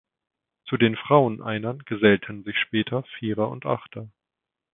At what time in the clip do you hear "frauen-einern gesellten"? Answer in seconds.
0.95-2.43